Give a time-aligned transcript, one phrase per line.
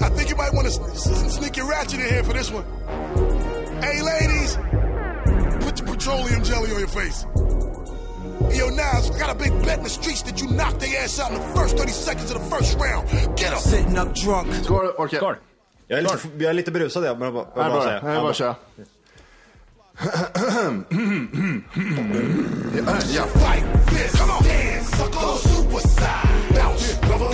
[0.00, 0.72] I, I think you might want to
[1.30, 2.64] sneak your ratchet in here for this one.
[3.82, 4.56] Hey, ladies,
[5.64, 7.26] put your petroleum jelly on your face.
[8.58, 11.18] Yo, Nas, I got a big bet in the streets that you knock their ass
[11.20, 13.08] out in the first 30 seconds of the first round.
[13.36, 13.58] Get up!
[13.60, 14.52] Sitting up drunk.
[14.64, 15.16] Skål, Orke.
[15.16, 15.36] Skål.
[15.86, 18.00] Jag är lite, jag är lite berusad jag, men jag bara, Här bara bara, säga.
[18.00, 18.56] här bara köra.
[23.14, 23.24] Ja.
[23.26, 24.12] Fight this.
[24.20, 24.42] Come on.
[24.44, 25.48] Dance, sucker.
[25.48, 26.54] Suicide.
[26.54, 26.98] Bounce.
[27.02, 27.32] Come on.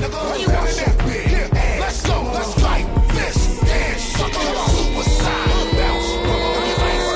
[0.00, 0.08] Ice whips.
[0.08, 0.08] Cash.
[0.08, 0.40] Nigga.
[0.40, 1.80] You want that big ass.
[1.80, 2.16] Let's go.
[2.32, 3.38] Let's fight this.
[3.60, 4.48] Dance, sucker.
[4.74, 5.50] Suicide.
[5.76, 6.10] Bounce.
[6.72, 7.10] Ice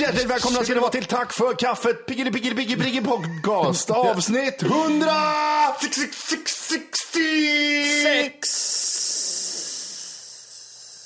[0.00, 4.62] Hjärtligt välkomna ska ni vara till Tack för kaffet, Piggeli Piggeli Piggi Piggi Podcast avsnitt
[4.62, 5.10] 100!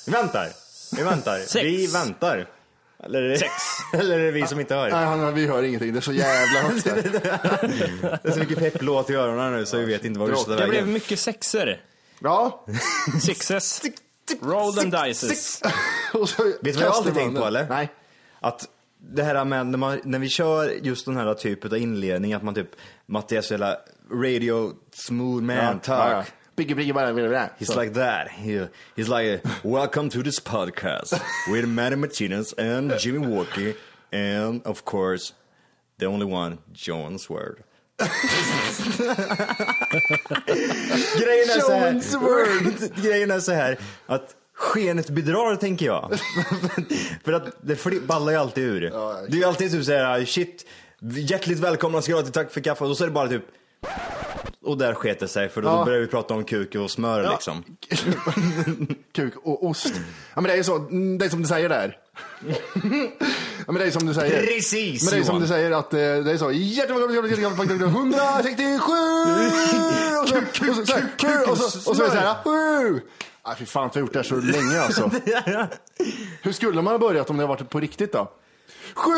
[0.05, 0.49] Vi väntar.
[0.91, 1.39] Vi väntar.
[1.39, 1.55] Sex.
[1.55, 2.47] Vi väntar.
[3.05, 3.51] Eller är det, Sex.
[3.93, 4.89] eller är det vi som inte hör?
[4.89, 5.93] Nej, han, vi hör ingenting.
[5.93, 6.93] Det är så jävla högt där.
[8.23, 10.43] Det är så mycket pepplåt i öronen nu så vi vet inte vad vi ska
[10.43, 10.93] ta Det blev vägen.
[10.93, 11.81] mycket sexer.
[12.19, 12.65] Ja.
[13.21, 13.81] Sixes.
[14.41, 15.61] Roll them dices.
[16.13, 17.47] Och så Vet du vad jag kastar alltid man tänkt på den.
[17.55, 17.69] eller?
[17.69, 17.91] Nej.
[18.39, 22.33] Att det här med när, man, när vi kör just den här typen av inledning,
[22.33, 22.69] att man typ,
[23.05, 23.77] Mattias jävla
[24.11, 25.87] radio smooth man talk.
[25.87, 26.23] Ja, ja.
[26.55, 28.29] He's like that.
[28.29, 31.19] He, he's like, welcome to this podcast
[31.51, 33.73] with Matty Martinez and Jimmy Walker
[34.11, 35.33] and of course
[35.97, 37.63] the only one, John Sword.
[41.17, 43.01] Grejen är så här.
[43.01, 46.19] Grejen är så här att skenet bedrar tänker jag.
[47.23, 48.81] För att det ballar ju alltid ur.
[48.81, 50.65] det är ju alltid typ såhär, shit,
[51.01, 52.87] hjärtligt välkomna ska du vara till Tack för kaffet.
[52.87, 53.45] Och så är det bara typ,
[54.63, 55.85] och där sket det sig för då Ja.
[55.85, 57.63] börjar vi prata om kuk och smör liksom.
[59.15, 59.93] Kuk och ost.
[60.33, 61.97] Ja men det är ju så, mm, det är som du säger där.
[63.65, 64.45] Ja men det är som du säger.
[64.45, 65.41] Precis, Men det är som Johan.
[65.41, 68.91] du säger att eh, det är så, hjärtligt välkomna till 167!
[70.21, 72.35] Och så, och så, så, här, kul, och så, och så är det så här,
[72.43, 73.01] sju!
[73.47, 75.11] Nej fy fan, vi har gjort det här så länge alltså.
[76.41, 78.31] Hur skulle man ha börjat om det har varit på riktigt då?
[78.95, 79.11] Sju!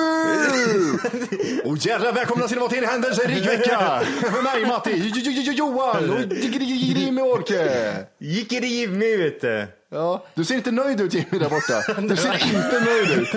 [1.65, 4.01] Och jävlar välkomna ska ni vara till en händelserik vecka!
[4.33, 6.19] Med mig Matti, Jo- Jo- Jo- Jo- Johan och
[6.61, 7.93] Jimmy Orke.
[8.19, 9.67] Gickeri Jimmy vet du.
[9.91, 12.01] Ja, du ser inte nöjd ut Jimmy där borta.
[12.01, 13.31] Du ser inte nöjd ut.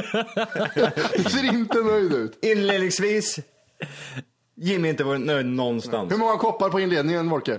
[1.25, 2.39] Du ser inte nöjd ut.
[2.45, 3.39] Inledningsvis,
[4.57, 6.13] Jimmy inte varit nöjd någonstans.
[6.13, 7.59] Hur många koppar på inledningen Wolke?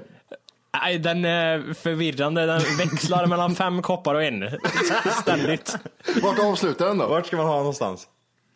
[0.82, 2.46] Nej, den är förvirrande.
[2.46, 4.50] Den växlar mellan fem koppar och en.
[5.22, 5.76] Ständigt.
[6.24, 7.08] Vart avslutar den då?
[7.08, 8.08] Vart ska man ha någonstans?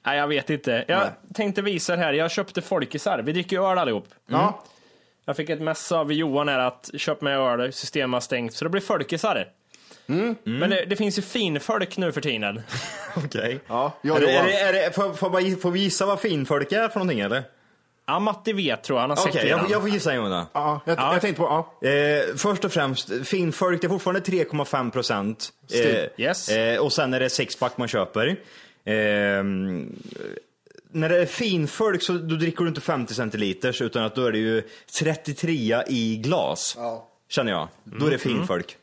[0.06, 0.86] Nej, jag vet inte.
[0.88, 2.14] Jag tänkte visa det här.
[2.14, 3.20] Jag köpte folkisar.
[3.20, 4.08] Vi dricker ju öl allihop.
[4.28, 4.64] Ja.
[5.26, 8.66] Jag fick ett mess av Johan här att köp med öl, systemet har stängt, så
[8.66, 9.48] det blir folkisar.
[10.44, 12.62] Men det, det finns ju finfolk nu för tiden.
[13.26, 13.60] Okej.
[13.68, 16.72] Ja, Är det, är det, är det, får, får, man- får vi gissa vad finfolk
[16.72, 17.44] är för någonting eller?
[18.08, 19.02] Ja, Matti vet tror jag.
[19.02, 20.46] Han har Okej, sett det jag, jag får gissa en gång då.
[20.54, 21.14] Ja, jag, Ja.
[21.14, 21.88] jag tänkte på, ja.
[21.90, 25.50] Eh, först och främst, finfolk, det är fortfarande 3,5 procent.
[25.68, 26.10] Still.
[26.18, 26.50] Yes.
[26.50, 28.36] eh, och sen är det sexpack man köper.
[28.86, 29.96] Ehm,
[30.92, 34.32] när det är finfolk så då dricker du inte 50 centiliters utan att då är
[34.32, 34.64] det ju
[35.00, 36.78] 33 i glas.
[37.30, 37.68] Känner jag.
[37.84, 38.78] Då är det finfolk.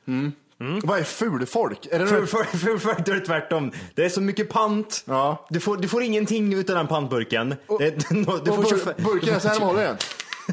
[0.83, 1.87] Vad är fulfolk?
[1.91, 2.27] Är det För, nu?
[2.27, 3.73] för, för, för, då är det tvärtom.
[3.95, 5.05] Det är så mycket pant.
[5.07, 5.47] Ja.
[5.51, 7.55] Du, får, du får ingenting utav den pantburken.
[7.79, 9.83] det, du Och får 25 bur, burken är så här de håller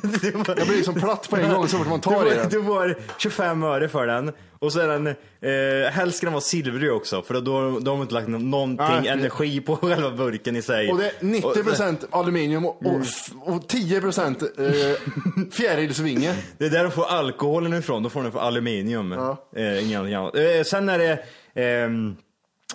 [0.01, 0.55] den.
[0.57, 2.49] Jag blir som platt på en gång så fort man du, tar i får, den.
[2.49, 4.31] du får 25 öre för den.
[4.59, 7.91] Och så är den, eh, helst ska den vara silvrig också för då, då, då
[7.91, 9.07] har de inte lagt nå- någonting Nej.
[9.07, 10.91] energi på själva burken i sig.
[10.91, 12.95] Och det är 90% aluminium och, och,
[13.41, 16.35] och 10% eh, fjärilsvinge.
[16.57, 19.11] Det är där de får alkoholen ifrån, då får den från aluminium.
[19.11, 19.49] Ja.
[19.55, 20.35] Eh, inget annat.
[20.35, 21.19] Eh, sen är det,
[21.61, 22.15] ehm,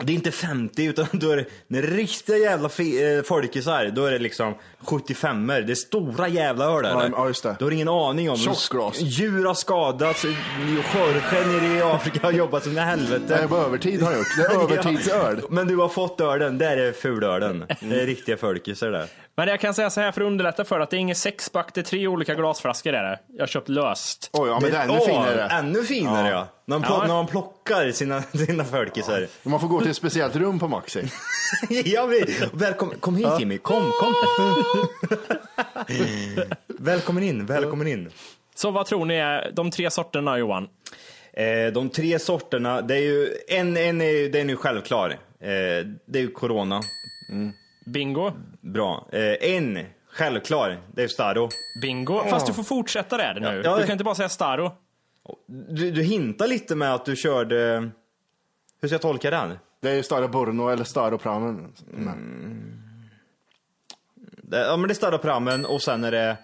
[0.01, 4.19] det är inte 50 utan då är det riktiga jävla eh, folkisar, då är det
[4.19, 7.11] liksom 75 er Det är stora jävla öl där.
[7.17, 7.57] ja, just det.
[7.59, 8.37] Du har ingen aning om.
[8.37, 9.01] Tjockglas.
[9.01, 13.37] Djur har skadats, Jorge nere i Afrika har jobbat som i helvete.
[13.41, 14.37] Nej, på övertid har jag gjort.
[14.37, 15.39] Det är övertidsöl.
[15.43, 17.65] Ja, Men du har fått ölen, där är fulölen.
[17.81, 19.07] Det är riktiga folkisar där.
[19.37, 21.75] Men jag kan säga så här för att underlätta för att det är inget sexpack,
[21.75, 23.19] det är tre olika glasflaskor är det.
[23.29, 24.31] Jag har köpt löst.
[24.33, 25.43] Oj, ja men det är ännu Åh, finare.
[25.49, 26.49] Ännu finare ja.
[26.65, 27.07] När, man plock, Ja.
[27.07, 29.27] när man plockar sina, sina folkisar.
[29.43, 31.03] Man får gå till ett speciellt rum på Maxi.
[31.85, 34.15] Ja, vi, välkommen, kom hit Jimmy, kom, kom.
[36.67, 38.11] välkommen in, välkommen in.
[38.55, 40.69] Så vad tror ni är de tre sorterna Johan?
[41.33, 45.11] Eh, de tre sorterna, det är ju, en, en är, den är ju självklar.
[45.11, 45.17] Eh,
[46.07, 46.83] det är ju Corona,
[47.85, 48.33] Bingo?
[48.61, 49.09] bra.
[49.13, 51.49] Eh, en, självklar, det är Staro.
[51.83, 52.25] Bingo?
[52.31, 53.47] Fast du får fortsätta där nu.
[53.47, 53.87] Ja, du ja.
[53.87, 54.73] kan inte bara säga Staro.
[55.47, 57.91] Du, du hintar lite med att du körde,
[58.81, 59.59] hur ska jag tolka den?
[59.81, 61.73] Det är ju Stara Borno eller Stara Pramen.
[61.91, 62.19] Men,
[64.43, 66.37] Det, ja men det är Staro Prammen och sen är det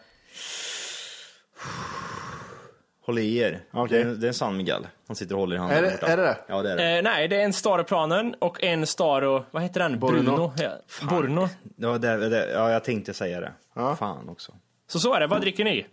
[3.09, 3.61] Håll i er.
[3.73, 4.05] Okej.
[4.05, 4.87] Det, är, det är en San Miguel.
[5.07, 6.37] Han sitter och håller i handen Är det- är det det?
[6.49, 6.97] Ja det är det.
[6.97, 9.99] Eh, nej, det är en Staroplanen och en Staro, vad heter den?
[9.99, 10.23] Borno.
[10.23, 10.53] Bruno?
[10.57, 10.71] Ja,
[11.11, 11.49] Borno.
[11.77, 13.53] Ja, det, det, ja jag tänkte säga det.
[13.99, 14.53] Fan också.
[14.89, 15.87] Så så är det, vad dricker ni?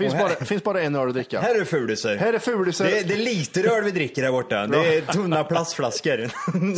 [0.00, 1.40] Finns, bara, finns bara en öl att dricka.
[1.40, 2.16] Här är fulisar.
[2.16, 4.66] Här är fulisar Det, är- det är lite öl vi dricker här borta.
[4.66, 6.30] Det är tunna plastflaskor.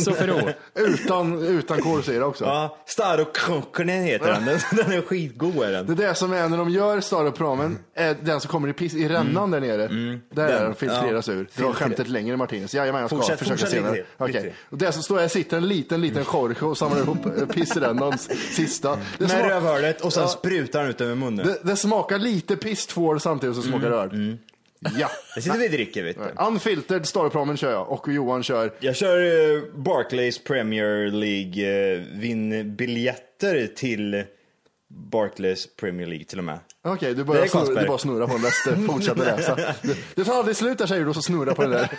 [0.03, 0.49] Sofero.
[0.75, 2.45] utan, utan kolsyra också.
[2.45, 4.45] ja, Staro Krokkenen heter den.
[4.45, 4.59] den.
[4.71, 5.85] Den är skitgod är den.
[5.95, 8.73] Det är det som är när de gör Stara Pramen, är den som kommer i,
[8.73, 9.77] piss, i rännan där nere.
[9.77, 10.19] Där Mm.
[10.33, 11.35] Den, är den filtreras ur.
[11.35, 12.73] Dra Filtre- skämtet längre Martinez.
[12.75, 13.95] Jajamän, jag ska Fortsätt, försöka fortsätt lite senare.
[13.95, 14.33] till, Okej.
[14.33, 14.53] lite till.
[14.69, 18.29] Och där så står jag, sitter en liten, liten Jorge och samlar ihop eh, pissrännans
[18.55, 18.89] sista.
[18.95, 21.45] Det, Med smak, rövhålet och sen sprutar han ut över munnen.
[21.47, 22.55] det, det smakar lite
[23.13, 24.37] pisstvål samtidigt som smakar Mm, öl.
[24.97, 25.09] Ja.
[25.35, 26.43] Det sitter vi och dricker vet du.
[26.47, 29.17] Unfiltered Stara Pramen kör jag och Johan kör Jag kör
[29.55, 34.23] eh, Barclays Premier League, eh, vinn biljetter till
[34.89, 36.59] Barclays Premier League till och med.
[36.85, 37.83] Okej, du, Det börjar är snurra, Carlsberg.
[37.83, 38.75] du bara snurrar på en läster.
[38.75, 39.55] Fortsätter läsa.
[39.55, 39.75] Det,
[40.15, 41.89] det tar aldrig slut där säger du och så snurrar på det där.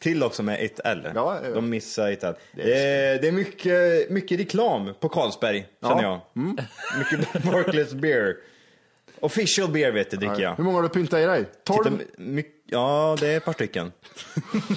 [0.00, 1.08] Till också med ett L.
[1.14, 1.50] Ja, ja.
[1.54, 2.34] De missar ett L.
[2.54, 6.20] Det är, det är mycket, mycket reklam på Carlsberg, känner jag.
[6.36, 6.56] Mm.
[6.98, 8.34] Mycket Barclays beer.
[9.20, 10.54] Official beer vet du, dricker jag.
[10.56, 11.44] Hur många har du pyntat i dig?
[11.44, 12.00] Titta, 12?
[12.18, 13.92] my, ja, det är ett par stycken.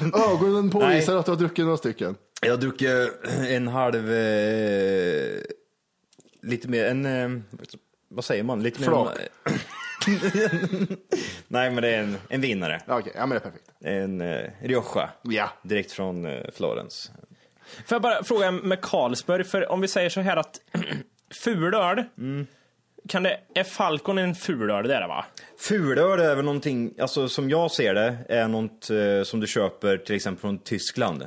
[0.32, 1.20] Ögonen påvisar Nej.
[1.20, 2.16] att du har druckit några stycken.
[2.42, 2.90] Jag har druckit
[3.50, 5.42] en halv, eh,
[6.42, 7.42] lite mer, en, eh,
[8.10, 8.64] vad säger man?
[8.64, 9.18] Lite mer Flak.
[11.48, 12.82] Nej, men det är en, en vinnare.
[12.88, 13.72] Ja, Okej, ja men det är perfekt.
[13.80, 15.10] En eh, Rioja.
[15.22, 15.50] Ja.
[15.64, 17.12] Direkt från eh, Florens.
[17.86, 20.60] Får jag bara fråga med Carlsberg, för om vi säger så här att
[21.44, 22.04] fulöl,
[23.10, 24.88] kan det, är Falcon en fulöl?
[24.88, 25.26] Det är det va?
[25.60, 29.98] Fulöl är väl någonting, alltså som jag ser det, är något eh, som du köper
[29.98, 31.26] till exempel från Tyskland.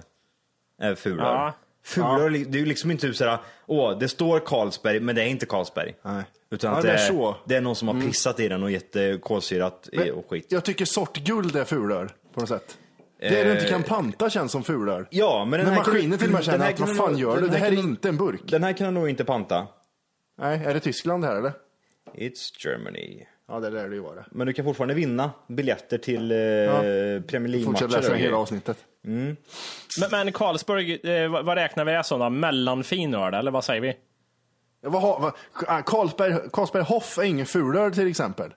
[0.81, 1.19] Är fulöl.
[1.19, 1.52] Ja.
[1.84, 5.26] Fulöl, det är ju liksom inte typ såhär, åh, det står Carlsberg, men det är
[5.26, 5.94] inte Carlsberg.
[6.02, 6.23] Nej.
[6.50, 7.37] Utan Ja, att det det, är så.
[7.44, 10.46] det är någon som har pissat i den och gett det kolsyrat i och skit.
[10.49, 12.79] Jag tycker sortguld är fulöl på något sätt.
[13.20, 15.06] Det du inte kan panta känns som fulöl.
[15.11, 17.49] Ja, men den När maskinen till och med känner att vad fan nog- gör du?
[17.49, 18.40] Det här är inte en burk.
[18.44, 19.67] Den här kan du nog inte panta.
[20.40, 21.52] Nej, är det Tyskland här eller?
[22.14, 23.26] It's Germany.
[23.49, 24.25] Ja, det lär det ju vara.
[24.31, 27.88] Men du kan fortfarande vinna biljetter till eh, Premier Fortsätt League-matcher.
[27.88, 28.76] läsa och hela avsnittet.
[29.03, 29.37] Men,
[30.11, 32.31] men Carlsberg, eh, vad vad räknar vi det som då?
[32.31, 33.97] Mellanfin öl, eller vad säger vi?
[34.81, 35.32] Vad har, vad,
[35.67, 38.55] ah, Carlsberg, Carlsberg Hoff är ingen fulöl till exempel.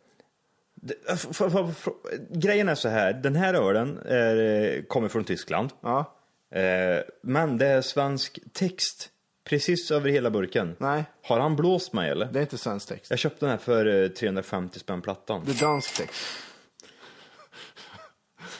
[0.76, 4.36] Det- f- f- f- f- Grejen är så här, den här ölen är,
[4.76, 5.70] eh, kommer från Tyskland.
[5.82, 6.16] Ja.
[6.52, 9.10] Eh, men det är svensk text
[9.50, 10.76] precis över hela burken.
[10.80, 11.04] Nej.
[11.24, 12.26] Har han blåst mig eller?
[12.26, 13.10] Det är inte svensk text.
[13.10, 15.42] Jag köpte den här för eh, 350 spänn plattan.
[15.46, 16.22] Det är dansk text.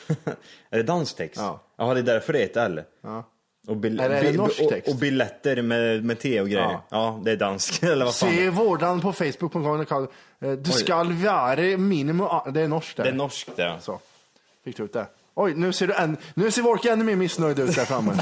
[0.70, 1.40] Är det dansk text?
[1.40, 1.60] Ja.
[1.76, 2.82] Jaha, det är därför det är ett L.
[3.02, 3.24] Ja.
[3.68, 4.88] Och, bil- Eller är det bi- norsk och, text?
[4.88, 6.70] och biljetter med, med te och grejer.
[6.70, 6.84] Ja.
[6.90, 7.82] Ja, det är dansk.
[7.82, 8.30] eller vad fan.
[8.30, 10.08] Se vårdan på Facebook.com.
[10.40, 12.28] Eh, Du skall vara minimum...
[12.54, 13.10] Det är norskt Det där.
[13.10, 13.76] är norskt det.
[13.80, 14.00] Så.
[14.64, 15.06] Fick du ut det?
[15.38, 18.12] Oj, nu ser, du än, nu ser Wolke ännu mer missnöjd ut där framme.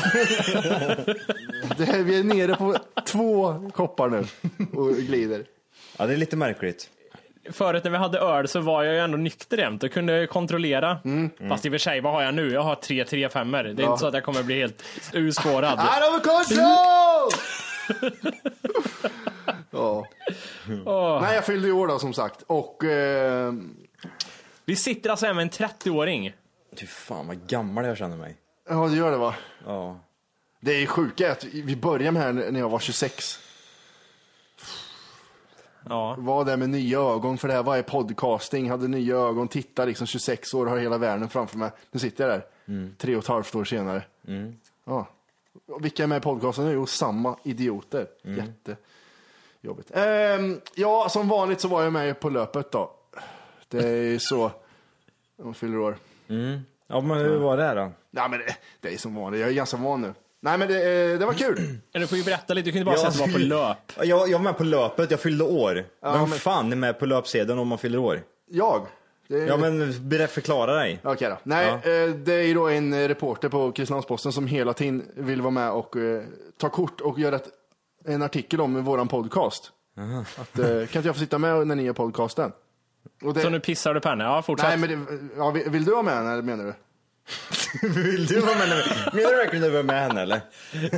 [1.77, 4.25] det här, vi är nere på två koppar nu
[4.79, 5.45] och glider.
[5.97, 6.91] Ja, det är lite märkligt.
[7.53, 10.99] Förut när vi hade öl så var jag ju ändå nykter jämt och kunde kontrollera.
[11.49, 12.53] Fast i och för sig, vad har jag nu?
[12.53, 15.79] Jag har tre 3 5 Det är inte så att jag kommer bli helt urspårad.
[15.79, 17.31] Out of control!
[19.71, 21.21] ja.
[21.23, 22.43] Nej, jag fyllde i år då som sagt.
[22.47, 23.53] Och eh,
[24.65, 26.33] Vi sitter alltså här med en 30-åring.
[26.81, 28.37] Fy fan vad gammal jag känner mig.
[28.69, 29.35] ja, det gör det va?
[29.67, 30.01] Ja.
[30.61, 33.39] Det är sjuka är att vi började med här när jag var 26.
[35.89, 36.17] Ja.
[36.19, 40.07] Var där med nya ögon för det här var podcasting, hade nya ögon, titta liksom
[40.07, 41.71] 26 år, har hela världen framför mig.
[41.91, 42.47] Nu sitter jag där,
[42.99, 44.05] tre och ett halvt år senare.
[44.85, 45.09] Ja.
[45.81, 46.71] Vilka är med i podcasten?
[46.71, 48.07] Jo, samma idioter.
[48.23, 49.91] Jättejobbigt.
[49.95, 52.93] Ehm, ja, som vanligt så var jag med på löpet då.
[53.69, 54.51] Det är ju så.
[55.37, 55.97] De fyller år.
[56.87, 57.93] Ja, men hur var det då?
[58.11, 59.41] Ja, men det, det är som vanligt.
[59.41, 60.15] Jag är ganska van nu.
[60.45, 61.59] Nej, men det, eh, det var kul.
[61.93, 64.07] Du får ju berätta lite, du kan inte bara säga att du var på löp.
[64.09, 65.75] Jag, jag var med på löpet, jag fyllde år.
[66.03, 68.23] Vem men- fan är med på löpsedeln om man fyller år?
[68.51, 68.87] Jag.
[69.29, 69.93] Det Ja men
[70.29, 71.01] förklara dig.
[71.05, 71.39] Okej då.
[71.43, 75.43] Nej, eh, det är ju då en eh, reporter på Kristinehamns-Posten som hela tiden vill
[75.43, 75.97] vara med och
[76.61, 77.49] ta kort och göra ett,
[78.05, 79.73] en artikel om våran podcast.
[80.37, 82.53] Att, kan inte jag få sitta med när ni gör podcasten?
[83.23, 84.25] Och det, Så nu pissar du på henne.
[84.25, 84.69] Ja, fortsätt.
[84.69, 86.75] nej, men det, ja, vill, du vara med eller menar du?
[87.89, 88.69] Vill du vara med?
[89.13, 90.41] Menar du verkligen att du var med henne eller?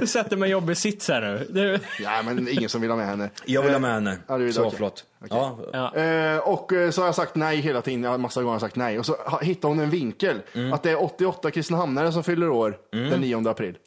[0.00, 1.46] Du sätter mig i jobbig sits här nu.
[1.50, 1.78] Du...
[2.02, 3.30] Ja, men ingen som vill ha med henne.
[3.44, 4.18] Jag vill ha med henne.
[4.26, 4.72] Ja, vill, Så okej.
[4.76, 5.04] förlåt.
[5.20, 5.38] Okej.
[5.72, 5.92] Ja.
[5.94, 6.00] Ja.
[6.02, 8.76] Eh, och eh, så har jag sagt nej hela tiden, jag har massa gånger sagt
[8.76, 8.98] nej.
[8.98, 10.42] Och så hittade hon en vinkel,
[10.72, 13.78] att det är 88 Kristinehamnare som fyller år den 9 april.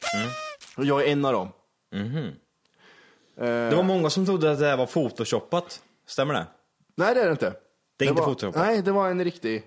[0.76, 1.48] Och jag är en av dem.
[3.36, 5.80] Det var många som trodde att det här var photoshoppat.
[6.06, 6.46] Stämmer det?
[6.96, 7.54] Nej, det är det inte.
[8.00, 8.62] Det är inte var, photoshopat?
[8.62, 9.64] Nej, det var en riktig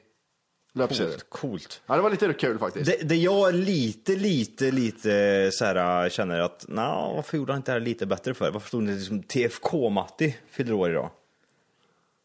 [0.73, 1.11] löpsedel.
[1.11, 1.29] Coolt.
[1.29, 1.81] Coolt.
[1.85, 2.85] Ja, det var lite kul faktiskt.
[2.85, 7.71] Det, det jag lite, lite, lite så här, känner att, nej, varför gjorde han inte
[7.71, 8.51] det här lite bättre för?
[8.51, 11.09] Varför stod det liksom TFK-Matti fyller år idag?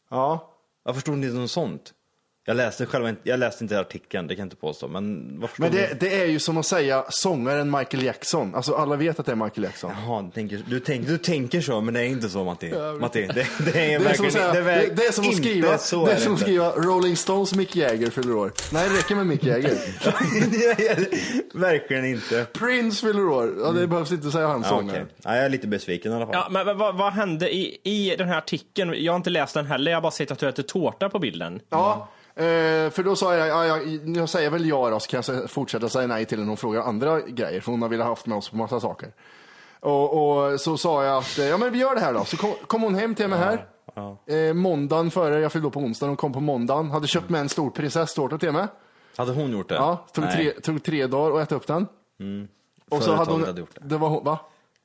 [0.09, 0.55] Ja.
[0.83, 1.93] Varför stod det inte något sånt?
[2.45, 5.71] Jag läste själv inte, jag läste inte artikeln, det kan jag inte påstå, men Men
[5.71, 8.55] det, det är ju som att säga sångaren Michael Jackson.
[8.55, 9.91] Alltså alla vet att det är Michael Jackson.
[10.05, 12.73] Jaha, du tänker, du, tänker, du tänker så, men det är inte så Matti.
[12.99, 15.35] Matti, det, det är Det är, som att säga, det, det, det är som att
[15.35, 18.51] skriva, så det är som att skriva Rolling Stones Mick Jagger fyller år.
[18.73, 19.77] Nej, det räcker med Mick Jagger.
[21.59, 22.45] verkligen inte.
[22.53, 23.55] Prince fyller år.
[23.63, 25.03] Ja, det behövs inte säga han Ja, sångaren.
[25.03, 25.15] okej.
[25.23, 26.35] ja, jag är lite besviken i alla fall.
[26.35, 28.93] Ja, men vad, vad hände i, i den här artikeln?
[28.97, 31.19] Jag har inte läst den heller, jag har bara sett att du äter tårta på
[31.19, 31.59] bilden.
[31.69, 32.09] Ja,
[32.45, 33.83] eh, för då sa jag, ja, ja,
[34.15, 36.57] jag säger väl ja då, så kan jag sä- fortsätta säga nej till när hon
[36.57, 39.09] frågar andra grejer, för hon har velat haft med oss på massa saker.
[39.79, 42.25] Och, och så sa jag att, eh, ja men vi gör det här då.
[42.25, 43.67] Så kom, kom hon hem till mig här.
[44.27, 46.91] Eh, måndagen före, jag fyllde på onsdagen, hon kom på måndagen.
[46.91, 48.67] Hade köpt med en stor prinsesstårta till mig.
[49.17, 49.75] Hade hon gjort det?
[49.75, 50.23] Ja, tog.
[50.23, 50.35] Mm.
[50.35, 51.87] tre, tog tre dagar att äta upp den.
[52.89, 53.81] Och så hade hon, hade gjort det.
[53.87, 54.39] det var hon, va?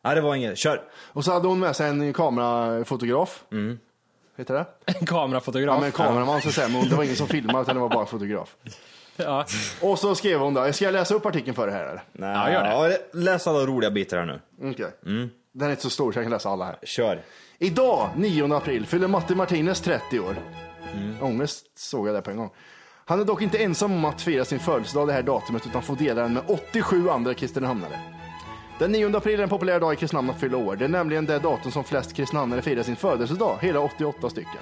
[0.04, 0.58] Nej, det var inget.
[0.58, 0.82] Kör.
[1.12, 3.44] Och så hade hon med sig en kamerafotograf.
[3.52, 3.78] Mm.
[4.36, 4.66] Heter det?
[5.00, 5.74] En kamerafotograf.
[5.74, 7.80] Ja, men en kameraman så att säga, men det var ingen som filmade utan det
[7.80, 8.56] var bara en fotograf.
[9.16, 9.44] Ja.
[9.80, 12.02] Och så skrev hon då, ska jag läsa upp artikeln för dig här eller?
[12.12, 12.92] Nej, Ja, gör det.
[12.92, 14.40] ja, läs alla roliga bitar här nu.
[14.70, 14.90] Okej.
[15.06, 15.30] Mm.
[15.52, 16.76] Den är inte så stor så jag kan läsa alla här.
[16.82, 17.22] Kör.
[17.58, 20.36] Idag, 9 april, fyller Matti Martinez 30 år.
[20.94, 21.16] Mm.
[21.22, 22.50] Ångest såg jag där på en gång.
[23.06, 25.96] Han är dock inte ensam om att fira sin födelsedag det här datumet utan får
[25.96, 28.00] dela den med 87 andra Kristinehamnare.
[28.78, 30.76] Den 9 april är en populär dag i Kristinehamn att fylla år.
[30.76, 34.60] Det är nämligen det datum som flest Kristinehamnare firar sin födelsedag, hela 88 stycken.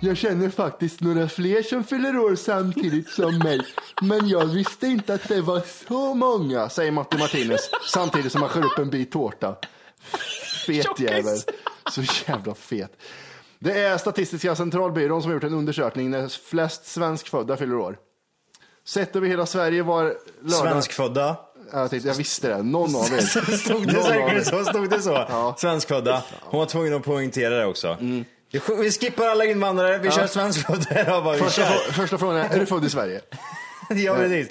[0.00, 3.60] Jag känner faktiskt några fler som fyller år samtidigt som mig.
[4.02, 8.50] Men jag visste inte att det var så många, säger Matti Martinez samtidigt som han
[8.50, 9.56] skär upp en bit tårta.
[10.66, 11.38] Fet jävel.
[11.90, 13.02] Så jävla fet.
[13.58, 17.98] Det är Statistiska centralbyrån som har gjort en undersökning när flest svenskfödda fyller år.
[18.84, 20.72] Sett över hela Sverige var lördag...
[20.72, 21.36] Svenskfödda.
[21.72, 22.62] Jag, tänkte, jag visste det.
[22.62, 23.20] Någon av er.
[23.56, 24.42] Stod det säkert er.
[24.42, 24.64] så?
[24.64, 25.54] Stod det så?
[25.58, 26.22] Svenskfödda.
[26.40, 27.96] Hon var tvungen att poängtera det också.
[28.00, 28.24] Vi-
[28.80, 31.34] Vi skippar alla invandrare, vi kör svenskfödda.
[31.38, 31.62] Första,
[31.92, 33.20] första frågan är, är du född i Sverige?
[33.94, 34.48] Ja, precis.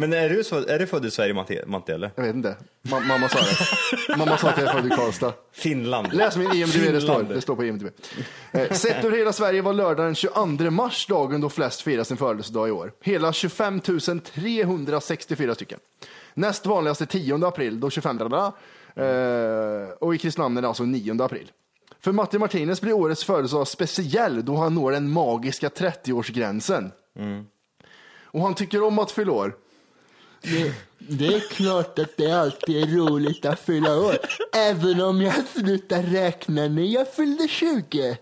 [0.00, 1.34] Men är du, så- är du född i Sverige,
[1.66, 2.10] Matti, eller?
[2.14, 2.56] Jag vet inte.
[2.82, 4.16] Ma- mamma sa det.
[4.16, 5.32] Mamma sa att jag är född i Karlstad.
[5.52, 6.12] Finland.
[6.12, 7.86] Läs min IMDB, det står, det står på IMDB.
[8.52, 12.16] Eh, sett över hela Sverige var lördag den 22 mars dagen då flest firar sin
[12.16, 12.92] födelsedag i år.
[13.02, 15.78] Hela 25 364 stycken.
[16.34, 18.52] Näst vanligast är 10 april, då 25 bla, bla,
[19.04, 21.50] eh, Och i Kristinehamn är det alltså 9 april.
[22.00, 26.90] För Matti Martinez blir årets födelsedag speciell då han når den magiska 30-årsgränsen.
[28.24, 29.54] Och han tycker om att fylla år.
[30.42, 34.16] Det, det är klart att det alltid är roligt att fylla år.
[34.56, 38.18] Även om jag slutar räkna när jag fyllde 20.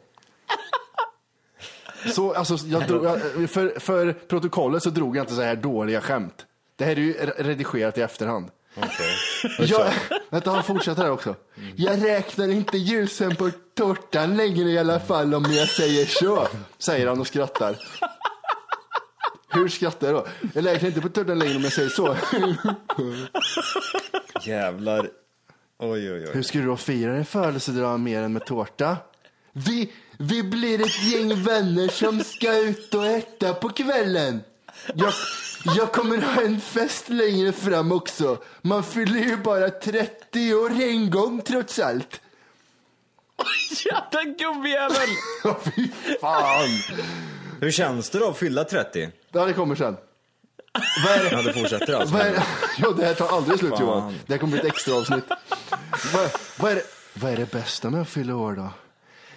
[2.14, 3.20] Så, alltså, jag drog, jag,
[3.50, 6.46] för, för protokollet så drog jag inte så här dåliga skämt.
[6.76, 8.48] Det här är ju re- redigerat i efterhand.
[9.58, 9.92] Jag,
[10.30, 11.34] vänta, han fortsätter här också.
[11.76, 16.48] Jag räknar inte ljusen på tårtan längre i alla fall om jag säger så,
[16.78, 17.76] säger han och skrattar.
[19.48, 20.26] Hur skrattar jag då?
[20.54, 22.16] Jag räknar inte på tårtan längre om jag säger så.
[24.46, 25.10] Jävlar.
[25.78, 26.30] Oj, oj, oj.
[26.32, 28.96] Hur ska du då fira din födelsedag mer än med tårta?
[29.52, 34.40] Vi, vi blir ett gäng vänner som ska ut och äta på kvällen.
[34.94, 35.12] Jag,
[35.76, 38.42] jag kommer ha en fest längre fram också.
[38.62, 42.20] Man fyller ju bara 30 år en gång trots allt.
[43.84, 45.08] Jävla gubbjävel!
[45.64, 45.88] Fy
[46.20, 46.68] fan.
[47.60, 49.08] Hur känns det då att fylla 30?
[49.32, 49.96] Ja, det kommer sen.
[51.04, 51.30] Vad är det?
[51.30, 52.14] Ja, det fortsätter alltså.
[52.14, 52.42] Vad är det?
[52.78, 53.80] Ja, det här tar aldrig slut Fan.
[53.80, 54.14] Johan.
[54.26, 55.24] Det här kommer bli ett extra avsnitt.
[56.14, 56.82] vad, vad, är det,
[57.14, 58.68] vad är det bästa med att fylla år då?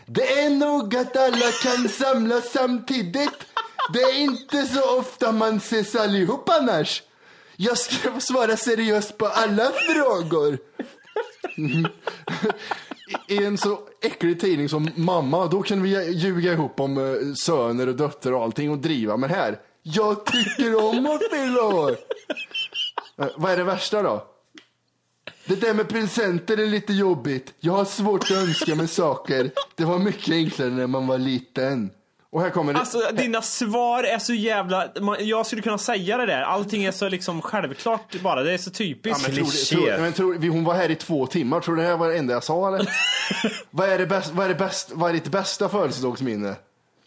[0.06, 3.46] Det är nog att alla kan samlas samtidigt.
[3.94, 7.04] Det är inte så ofta man ses allihop annars.
[7.56, 10.58] Jag ska svara seriöst på alla frågor.
[11.58, 11.88] Mm.
[13.28, 17.88] I en så äcklig tidning som Mamma, då kan vi ljuga ihop om eh, söner
[17.88, 19.18] och döttrar och allting och driva.
[19.18, 21.92] Men här, jag tycker om att fylla år.
[23.18, 24.28] Eh, vad är det värsta då?
[25.46, 27.54] Det där med presenter är lite jobbigt.
[27.60, 29.52] Jag har svårt att önska mig saker.
[29.76, 31.90] Det var mycket enklare när man var liten.
[32.32, 32.80] Och här kommer det.
[32.80, 34.90] Alltså dina svar är så jävla...
[35.20, 36.42] Jag skulle kunna säga det där.
[36.42, 38.44] Allting är så liksom självklart bara.
[38.44, 39.28] Det är så Ja, typiskt.
[39.28, 41.60] men tror, tror, men tror, hon var här i två timmar.
[41.60, 42.90] Tror du det här var det enda jag sa eller?
[43.72, 46.56] vad, är det bäst, vad, är det bäst, vad är ditt bästa födelsedagsminne?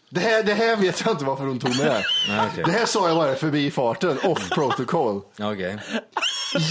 [0.09, 1.87] Det här, det här vet jag inte varför hon tog med.
[2.29, 2.63] Nej, okej.
[2.65, 5.21] Det här sa jag bara förbi farten, off protocol.
[5.39, 5.77] Okej.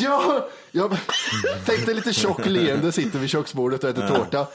[0.00, 0.96] Ja, jag
[1.66, 4.46] tänkte lite tjock leende sitter vid köksbordet och äter tårta.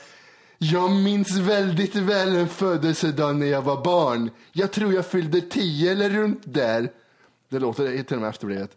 [0.62, 4.30] Jag minns väldigt väl en födelsedag när jag var barn.
[4.52, 6.92] Jag tror jag fyllde tio eller runt där.
[7.50, 8.72] Det låter till och med efterblivet.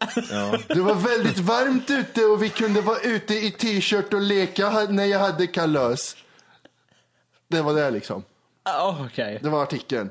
[0.68, 5.04] Det var väldigt varmt ute och vi kunde vara ute i t-shirt och leka när
[5.04, 6.16] jag hade kalas.
[7.48, 8.22] Det var det liksom.
[8.64, 9.38] Oh, Okej.
[9.42, 10.10] Det var artikeln.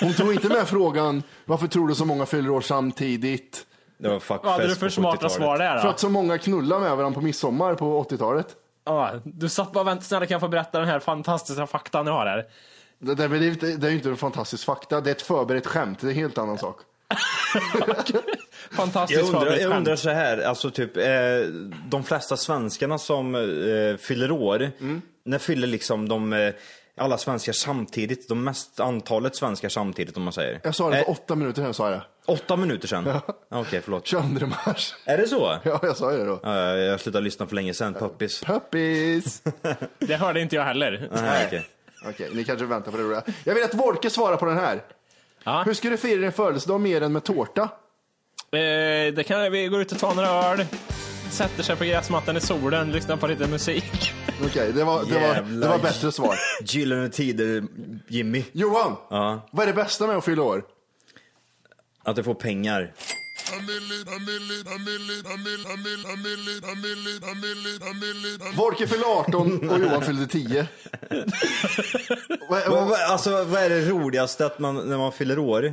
[0.00, 3.66] Hon tog inte med frågan varför tror du så många fyller år samtidigt?
[3.98, 5.32] Det var fuckfest Vad hade du för smarta 70-talet.
[5.32, 5.90] svar där För då?
[5.90, 8.46] att så många knullar med varandra på midsommar på 80-talet.
[8.86, 12.06] Ja, du satt bara och väntade snälla kan jag få berätta den här fantastiska faktan
[12.06, 12.44] jag har här.
[12.98, 15.22] Det, det, det, är inte- det är ju inte en fantastisk fakta, det är ett
[15.22, 16.76] förberett skämt, det är en helt annan sak.
[18.70, 19.78] Fantastiskt Jag undrar, förberett jag skämt.
[19.78, 21.04] undrar så här, alltså typ, eh,
[21.88, 25.02] de flesta svenskarna som eh, fyller år, Mm.
[25.24, 26.52] när fyller liksom de, eh,
[27.00, 30.60] alla svenskar samtidigt, de mest antalet svenskar samtidigt om man säger?
[30.64, 32.00] Jag sa det för Eh, åtta minuter sedan, sa jag.
[32.26, 33.20] åtta minuter sedan?
[33.50, 34.06] Okej, förlåt.
[34.06, 34.94] 22 mars.
[35.04, 35.58] Är det så?
[35.64, 36.40] Ja, jag sa ju det då.
[36.42, 38.40] Ja, jag- slutade lyssna för länge sedan, puppis.
[38.44, 39.42] Puppis!
[39.98, 41.08] Det hörde inte jag heller.
[41.12, 41.66] Nej, okej.
[42.08, 43.22] Okej, ni kanske väntar på det roliga.
[43.44, 44.82] Jag vill att Wolke svarar på den här.
[45.44, 45.62] Ja.
[45.66, 47.62] Hur ska du fira din födelsedag mer än med tårta?
[47.62, 50.64] Eh, det kan vi går ut och tar några öl,
[51.30, 54.12] sätter sig på gräsmattan i solen, lyssnar på lite musik.
[54.44, 56.38] Okej, det, var, det, var, det var bättre svar.
[56.64, 57.64] Gyllene tider,
[58.08, 58.44] Jimmy.
[58.52, 59.48] Johan, Ja.
[59.52, 60.64] vad är det bästa med att fylla år?
[62.04, 62.92] Att du får pengar.
[68.56, 70.66] Wolke fyllde 18 och Johan fyllde 10.
[72.50, 75.72] Vad- Vad, vad, alltså, vad är det roligaste att man, när man fyller år?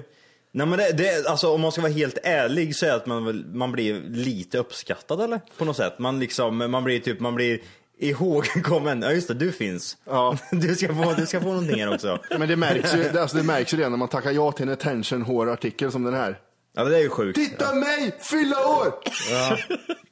[0.52, 3.06] Nej, men det, det, alltså, om man ska vara helt ärlig så är det att
[3.06, 5.42] man, man blir lite uppskattad eller?
[5.58, 6.00] På något sätt.
[6.00, 7.60] Man, liksom, man blir typ, man blir
[8.00, 9.02] ihågkommen.
[9.04, 9.98] Ja just det, du finns.
[10.06, 10.38] Ja.
[10.52, 12.20] Du, ska få, du ska få någonting här också.
[12.40, 14.68] Men det märks ju, det- alltså det märks ju redan när man tackar ja till
[14.68, 16.40] en attention hår artikel som den här.
[16.76, 17.36] Ja det är ju sjukt.
[17.36, 18.94] Titta mig, fylla år!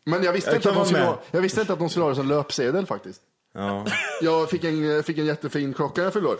[0.06, 2.04] Men jag visste, Jag inte att de skulle ha, jag visste inte att de skulle
[2.04, 3.22] ha det som löpsedel faktiskt.
[3.54, 3.86] Ja.
[4.22, 6.38] Jag fick en, fick en jättefin klocka när jag fyllde år.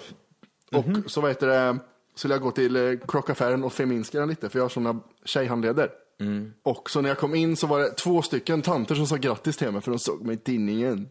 [0.72, 1.04] Och Mhm.
[1.08, 1.78] så vad heter det,
[2.16, 5.90] skulle jag gå till eh, klockaffären och förminska den lite för jag har sådana tjejhandleder.
[6.22, 6.54] Mm.
[6.64, 9.58] Och så när jag kom in så var det två stycken tanter som sa grattis
[9.58, 11.10] till mig för de såg mig i tidningen.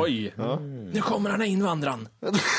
[0.00, 0.34] Oj.
[0.92, 2.08] Nu kommer han invandraren.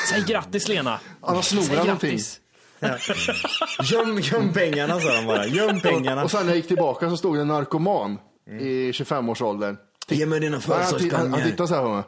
[0.09, 0.99] Säg grattis Lena.
[1.21, 2.09] Alla Säg snorar någonting.
[2.09, 2.39] grattis.
[3.91, 5.45] Göm, göm pengarna sa de bara.
[5.47, 6.23] Göm pengarna.
[6.23, 8.17] Och sen när jag gick tillbaka så stod det en narkoman
[8.59, 9.77] i 25-årsåldern.
[10.07, 11.45] Ge mig dina Han, han, han födelsedagspengar.
[11.49, 12.03] tittade så här på mig.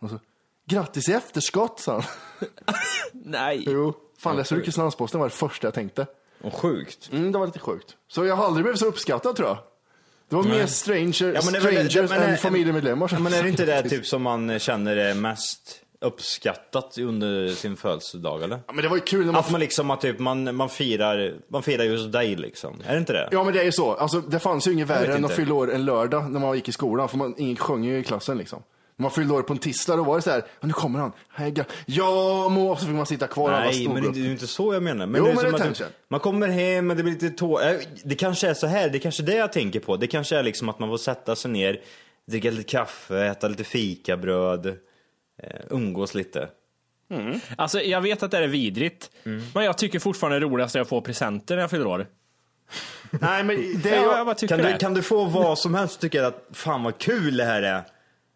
[0.00, 0.18] Och så,
[0.66, 2.02] Grattis i efterskott, sa han.
[3.12, 3.64] Nej.
[3.66, 6.06] Jo, fan läser du Kristinehamns-Posten var det första jag tänkte.
[6.42, 7.08] Och sjukt.
[7.12, 7.96] Mm, det var lite sjukt.
[8.08, 9.58] Så jag har aldrig blivit så uppskattad tror jag.
[10.28, 13.10] Det var mer stranger, Ja, men är väl- strangers men än familjemedlemmar.
[13.12, 17.76] Ja, men är det inte det typ som man känner är mest uppskattat under sin
[17.76, 18.56] födelsedag eller?
[18.66, 19.40] Ja, men det var ju kul när man...
[19.40, 22.80] Att man liksom, att typ, man, man, firar, man firar just dig liksom.
[22.86, 23.28] Är det inte det?
[23.32, 23.94] Ja men det är ju så.
[23.94, 26.68] Alltså, det fanns ju inget värre än att fylla år en lördag när man gick
[26.68, 27.08] i skolan.
[27.08, 28.62] För man, ingen sjöng ju i klassen liksom.
[28.96, 30.98] När man fyllde år på en tisdag då var det så här, "Ja, nu kommer
[30.98, 31.12] han.
[31.28, 31.54] Hej,
[31.86, 34.14] ja må, och så fick man sitta kvar Nej, men det upp.
[34.16, 35.06] är ju inte så jag menar.
[35.06, 35.86] Men Jo, det är men som det är att tension.
[36.10, 37.66] Man kommer hem och det blir lite tår...
[37.66, 39.96] eh, Det kanske är så här, det kanske är det jag tänker på.
[39.96, 41.80] Det kanske är liksom att man får sätta sig ner,
[42.26, 44.74] dricka lite kaffe, äta lite fikabröd, eh,
[45.70, 46.48] umgås lite.
[47.58, 49.10] Alltså jag vet att det är vidrigt.
[49.54, 52.06] Men jag tycker fortfarande det roligaste är att få presenter när jag fyller år.
[53.10, 54.72] Nej men det är jag bara tycker Kan det.
[54.72, 57.62] du, kan du få vad som helst tycker jag att fan vad kul det här
[57.62, 57.82] är.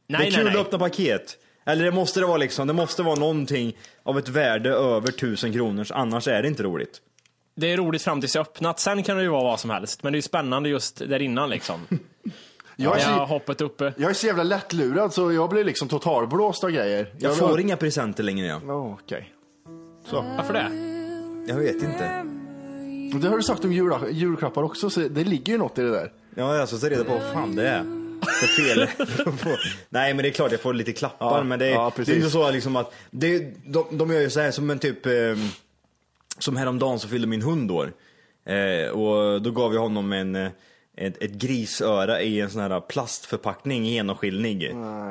[0.08, 0.54] Nej, det är nej, kul nej.
[0.60, 1.36] att öppna paket.
[1.66, 5.52] Eller det måste det vara liksom, det måste vara någonting av ett värde över tusen
[5.52, 7.00] kronor, annars är det inte roligt.
[7.56, 8.80] Det är roligt fram tills jag öppnat.
[8.80, 10.02] Sen kan det ju vara vad som helst.
[10.02, 11.80] Men det är ju spännande just där innan liksom.
[12.80, 13.92] Jag är, Jag har hoppet uppe.
[13.96, 17.12] jag är så jävla lättlurad så jag blir liksom totalblåst av grejer.
[17.18, 18.46] Jag vill- får inga presenter längre.
[18.46, 18.60] Ja.
[18.66, 19.32] Ja, Okej.
[20.12, 20.68] Varför det?
[21.52, 22.24] Jag vet inte.
[23.20, 25.90] Det har du sagt om jul, julklappar också, så det ligger ju något i det
[25.90, 26.12] där.
[26.34, 27.97] Ja, jag ska ta reda på vad fan det är.
[28.22, 28.88] För fel.
[29.88, 32.06] Nej, men det är klart jag får lite klappar, Ja, men det, ja, är- precis.
[32.06, 34.78] det är inte så liksom att, det, de, de gör ju så här som en
[34.78, 35.12] typ, eh,
[36.38, 37.92] som häromdagen så fyllde min hund år.
[38.46, 40.48] Eh, och då gav jag honom en, eh,
[40.96, 44.70] ett, ett grisöra i en sån här plastförpackning, genomskinlig.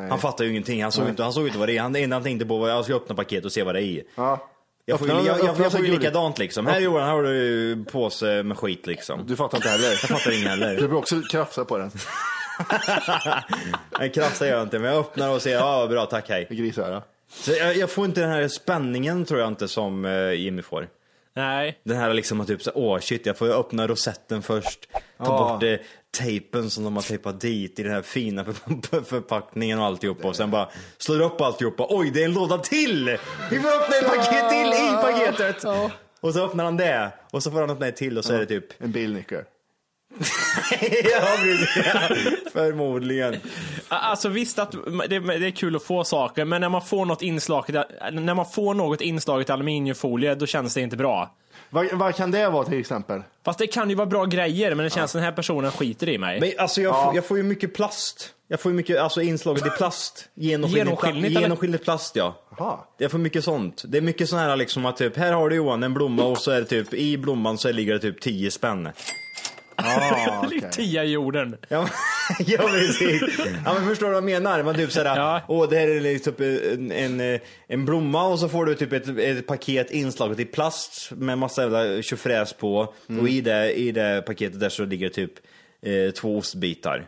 [0.09, 1.81] Han fattar ju ingenting, han såg, inte, han såg inte vad det är.
[1.81, 4.03] Han, han tänkte på att jag ska öppna paket och se vad det är i.
[4.15, 4.47] Ja.
[4.89, 6.67] Jag får, ju, jag, jag, jag får ju likadant liksom.
[6.67, 9.23] Här Johan, här har du påse med skit liksom.
[9.27, 9.89] Du fattar inte heller.
[9.89, 10.75] Jag fattar inget heller.
[10.75, 11.91] Du bör också krafsa på den.
[13.99, 16.47] Nej, krafsar gör jag inte, men jag öppnar och säger ja, bra, tack, hej.
[16.49, 17.03] Grisöra.
[17.29, 20.87] Så jag, jag får inte den här spänningen tror jag inte som eh, Jimmy får.
[21.35, 21.79] Nej.
[21.83, 25.37] Den här liksom att typ så, åh shit, jag får öppna rosetten först, ta Ja.
[25.53, 25.75] bort eh,
[26.19, 30.35] tejpen som de har tejpat dit i den här fina för, förpackningen och alltihopa och
[30.35, 33.17] sen bara slår upp alltihopa, oj det är en låda till!
[33.51, 35.63] Vi får öppna ett paket till i paketet!
[36.21, 38.39] Och så öppnar han det, och så får han öppna ett till och så är
[38.39, 39.43] det typ, En bilnyckel.
[41.11, 43.35] ja precis, förmodligen.
[43.87, 44.71] Alltså visst att
[45.09, 47.75] det, det är kul att få saker, men när man får något inslaget,
[48.11, 51.35] när man får något inslaget i aluminiumfolie, då känns det inte bra.
[51.69, 53.21] Vad, vad kan det vara till exempel?
[53.45, 56.09] Fast det kan ju vara bra grejer, men det känns som den här personen skiter
[56.09, 56.39] i mig.
[56.39, 58.33] Men alltså jag, får, jag får ju mycket plast.
[58.47, 60.29] Jag får ju mycket, alltså inslaget i plast.
[60.33, 62.35] Genomskinligt, Genomskinligt, plast ja.
[62.57, 62.77] Jaha.
[62.97, 63.83] Jag får mycket sånt.
[63.87, 66.37] Det är mycket sån här liksom att typ, här har du Johan en blomma och
[66.37, 68.89] så är det typ, i blomman så ligger det typ 10 spänn.
[69.79, 70.69] Ah, okej.
[70.71, 71.57] Tia i jorden.
[71.69, 71.89] Ja,
[72.39, 73.21] ja precis.
[73.65, 74.63] Ja men förstår du vad jag menar?
[74.63, 75.41] Man typ såhär, Ja.
[75.47, 79.07] åh det här är liksom en, en, en blomma och så får du typ ett,
[79.19, 82.93] ett paket inslaget i plast med massa jävla tjofräs på.
[83.09, 83.21] Mm.
[83.21, 85.31] Och i det, i det paketet där så ligger typ
[85.81, 87.07] eh, två ostbitar.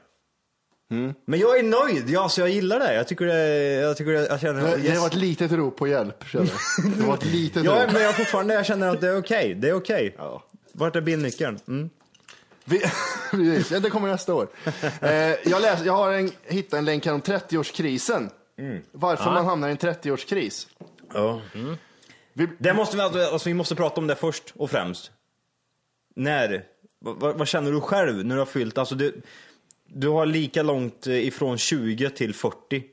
[0.92, 1.14] Mm.
[1.28, 2.94] Men jag är nöjd, ja, så jag gillar det.
[2.96, 4.94] Jag tycker det, jag tycker det, jag känner, Det, yes.
[4.94, 6.52] det var ett litet rop på hjälp, känner
[6.84, 6.92] jag.
[6.98, 7.94] Det var ett litet Ja, rop.
[7.94, 9.54] men jag fortfarande, jag känner att det är okej.
[9.56, 10.16] Det är okej.
[10.18, 10.44] Ja.
[10.74, 11.60] Vart är bilnyckeln?
[11.68, 11.90] Mm.
[12.70, 12.82] Vi,
[13.32, 14.48] precis, ja, det kommer nästa år.
[15.02, 15.12] Eh,
[15.50, 18.30] jag, läs, jag har en, hittat en länk här om 30-årskrisen.
[18.92, 20.68] Varför man hamnar i en 30-årskris.
[21.14, 21.42] Ja.
[22.34, 25.12] Vi, Det måste vi, alltså, vi måste prata om det först och främst.
[26.16, 26.64] När?
[27.00, 29.22] Vad, vad, känner du själv när du har fyllt, alltså du,
[29.86, 32.84] du har lika långt eh, ifrån 20 till 40.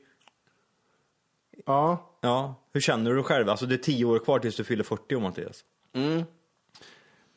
[1.65, 3.49] ja, Ja, hur känner du själv?
[3.49, 5.63] Alltså det är 10 år kvar tills du fyller 40 om Mattias.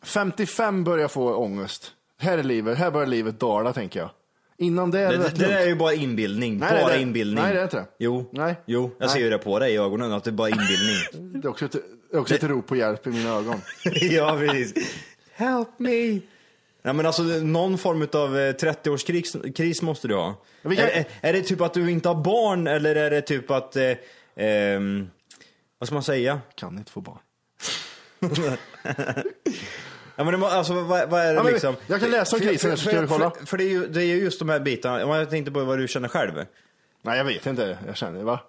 [0.03, 1.93] 55 börjar jag få ångest.
[2.21, 4.11] Här är livet, här börjar livet dala tänker jag.
[4.59, 6.59] Innan det är Det, det, det, där är ju bara inbildning.
[6.59, 7.01] Nej, bara det.
[7.01, 7.45] inbildning.
[7.45, 7.87] Nej, det är inte det.
[7.99, 8.55] Jo, Nej.
[8.67, 9.15] jo jag Nej.
[9.15, 10.97] ser ju det på dig i ögonen att det är bara inbildning.
[11.41, 11.75] Det är också ett,
[12.13, 13.61] är också ett rop på hjälp i mina ögon.
[13.95, 14.97] ja, precis.
[15.33, 16.21] Help me!
[16.83, 20.35] Ja, men alltså, någon form av 30-årskris kris måste du ha.
[20.63, 23.77] Kan- Är, är, det typ att du inte har barn eller är det typ att,
[23.77, 23.93] eh,
[24.37, 25.11] ehm,
[25.79, 26.41] vad ska man säga?
[26.55, 27.19] Kan inte få barn.
[30.21, 31.77] Ja, men det, må- alltså, vad, vad är det Ja, men liksom?
[31.87, 33.31] jag kan läsa om krisen, så ska vi kolla.
[33.31, 35.65] För, för det, är ju, det är ju just de här bitarna, jag tänkte på
[35.65, 36.33] vad du känner själv.
[37.03, 37.79] Nej, jag vet inte.
[37.87, 38.41] Jag känner, va?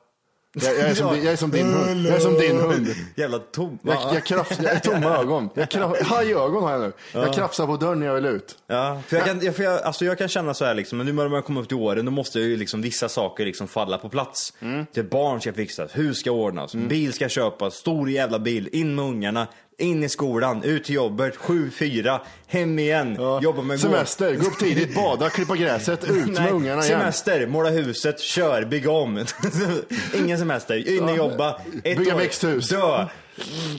[0.54, 2.06] Jag, jag, är, som, din- jag är som din hund.
[2.06, 2.88] Jag är som din hund.
[3.16, 3.80] Jävla tom.
[3.82, 5.50] Jag, jag, krafs, jag är tomma ögon.
[5.54, 6.92] Jag kraf, hajögon har jag nu.
[7.14, 8.58] Jag krafsar på dörren när jag vill ut.
[8.68, 11.08] Ja, för jag kan, jag, för jag, alltså jag kan känna så här liksom, men
[11.08, 13.98] nu när man kommer upp till åren, då måste ju liksom vissa saker liksom falla
[13.98, 14.54] på plats.
[14.60, 14.86] Mm.
[14.86, 19.06] Typ barn ska fixas, hus ska ordnas, bil ska köpas, stor jävla bil, in med
[19.06, 19.48] ungarna,
[19.82, 23.80] in i skolan, ut till jobbet, 7-4, hem igen, jobba med.
[23.80, 27.00] Semester, gå upp tidigt, bada, klippa gräset, ut med Nej, ungarna igen.
[27.00, 29.26] semester, måla huset, kör, bygga om.
[30.16, 31.62] Ingen semester, in och jobba.
[31.84, 32.70] Ett Bygga år, växthus.
[32.70, 33.08] Dö.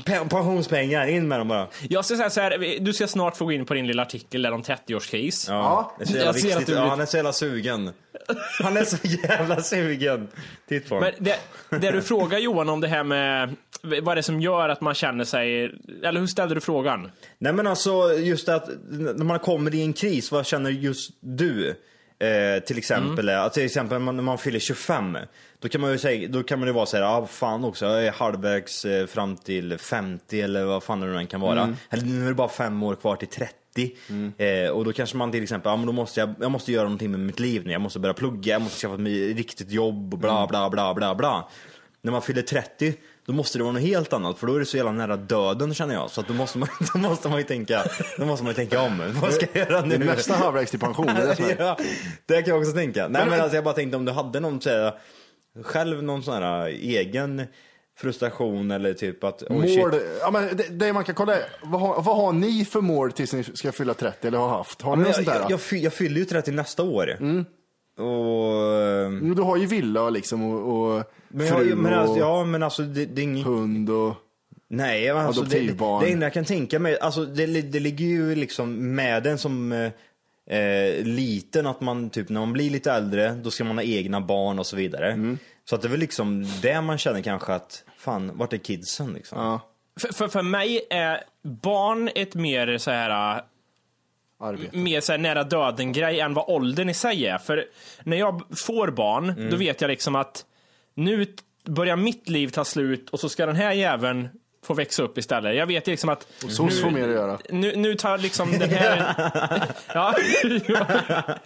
[0.05, 1.67] Pe- Pensionspengar, in med dem bara.
[1.89, 4.43] Jag ska säga så här, du ska snart få gå in på din lilla artikel
[4.43, 5.45] där om 30-årskris.
[5.49, 6.67] Ja, det är så jävla Jag ser att viktigt.
[6.67, 7.91] du Ja, han är så jävla sugen.
[8.63, 10.29] Han är så jävla sugen.
[10.69, 11.11] Titt på honom.
[11.19, 11.37] Men det,
[11.87, 14.95] det du frågar Johan om det här med vad är det som gör att man
[14.95, 15.65] känner sig,
[16.03, 17.11] eller hur ställde du frågan?
[17.39, 21.69] Nej men alltså just att när man kommer i en kris, vad känner just du?
[22.19, 23.51] Eh, till exempel, Mm.
[23.51, 25.19] till exempel när man, när man fyller 25.
[25.61, 27.87] Då kan man ju säga, då kan man ju vara såhär, ja ah, fan också,
[27.87, 31.63] jag är halvvägs eh, fram till 50 eller vad fan det nu än kan vara.
[31.63, 31.77] Mm.
[31.91, 33.53] Eller nu är det bara fem år kvar till 30.
[34.39, 36.85] Eh, och då kanske man till exempel, ja men då måste jag, jag måste göra
[36.85, 37.73] någonting med mitt liv nu.
[37.73, 40.49] Jag måste börja plugga, jag måste skaffa mig ett riktigt jobb och bla Mm.
[40.49, 41.49] bla bla bla bla.
[42.03, 42.95] När man fyller 30,
[43.27, 45.75] då måste det vara något helt annat för då är det så jävla nära döden
[45.75, 46.11] känner jag.
[46.11, 47.83] Så att då måste man, då måste man ju tänka,
[48.19, 49.03] då måste man ju tänka om.
[49.23, 49.95] Vad ska jag göra Det nu?
[49.95, 51.07] är nästan halvvägs till pension.
[51.07, 51.77] Det är det ja,
[52.27, 53.09] det kan jag också tänka.
[53.09, 54.95] Nej men alltså jag bara tänkte om du hade någon så här,
[55.63, 57.43] själv någon sån här egen
[57.99, 59.53] frustration eller typ att oh.
[59.53, 62.81] Mål, ja, men det, det man kan kolla är, vad har, vad har ni för
[62.81, 64.83] mål tills ni ska fylla 30 eller har haft?
[64.83, 65.41] Har ni jag, sånt där?
[65.41, 67.17] jag, jag, fy- jag fyller ju 30 nästa år.
[67.21, 67.45] Mm.
[67.99, 69.13] Och...
[69.13, 72.45] Men Du har ju villa liksom och, och Men, jag, fru men och alltså, ja
[72.45, 73.47] men alltså det, det är inget...
[73.47, 74.15] hund och...
[74.69, 76.05] Nej, alltså det, Adoptivbarn.
[76.05, 79.73] det enda jag kan tänka mig, alltså det, det ligger ju liksom med den som
[79.73, 83.85] eh, eh, liten att man typ när man blir lite äldre, då ska man ha
[83.85, 85.13] egna barn och så vidare.
[85.13, 85.39] Mm.
[85.65, 89.13] Så att det är väl liksom det man känner kanske att, fan, vart är kidsen
[89.13, 89.39] liksom?
[89.39, 89.61] Ja,
[90.01, 93.43] För, för, för mig är barn ett mer så här äh,
[94.41, 94.77] arbete.
[94.77, 97.39] mer så nära döden-grej än vad åldern i sig är.
[97.39, 97.65] För
[98.05, 99.51] när jag får barn, Mm.
[99.51, 100.45] då vet jag liksom att
[100.95, 101.27] nu
[101.65, 104.29] börjar mitt liv ta slut och så ska den här jäveln
[104.65, 105.57] få växa upp istället.
[105.57, 107.39] Jag vet liksom att SOS får mer att göra.
[107.51, 109.15] nu, nu tar liksom den här...
[109.95, 110.15] ja.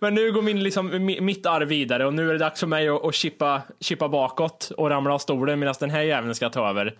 [0.00, 2.66] Men nu går min, liksom, mi- mitt arv vidare och nu är det dags för
[2.66, 6.50] mig att, att chippa, chippa bakåt och ramla av stolen medan den här jäveln ska
[6.50, 6.94] ta över.